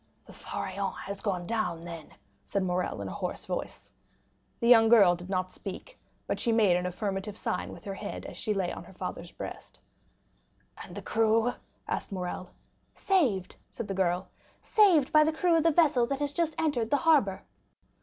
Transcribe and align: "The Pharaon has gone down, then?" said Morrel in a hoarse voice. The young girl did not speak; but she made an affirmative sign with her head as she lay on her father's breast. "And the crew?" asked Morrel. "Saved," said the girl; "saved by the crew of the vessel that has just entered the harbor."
"The 0.25 0.33
Pharaon 0.33 0.93
has 1.03 1.21
gone 1.21 1.45
down, 1.45 1.81
then?" 1.81 2.15
said 2.43 2.63
Morrel 2.63 3.03
in 3.03 3.07
a 3.07 3.11
hoarse 3.13 3.45
voice. 3.45 3.91
The 4.59 4.67
young 4.67 4.89
girl 4.89 5.15
did 5.15 5.29
not 5.29 5.51
speak; 5.53 5.99
but 6.25 6.39
she 6.39 6.51
made 6.51 6.75
an 6.75 6.87
affirmative 6.87 7.37
sign 7.37 7.71
with 7.71 7.83
her 7.85 7.93
head 7.93 8.25
as 8.25 8.35
she 8.35 8.51
lay 8.51 8.73
on 8.73 8.83
her 8.85 8.93
father's 8.95 9.29
breast. 9.31 9.79
"And 10.83 10.95
the 10.95 11.03
crew?" 11.03 11.53
asked 11.87 12.11
Morrel. 12.11 12.49
"Saved," 12.95 13.57
said 13.69 13.87
the 13.87 13.93
girl; 13.93 14.27
"saved 14.59 15.11
by 15.13 15.23
the 15.23 15.31
crew 15.31 15.55
of 15.57 15.61
the 15.61 15.69
vessel 15.71 16.07
that 16.07 16.17
has 16.19 16.33
just 16.33 16.55
entered 16.57 16.89
the 16.89 16.97
harbor." 17.05 17.43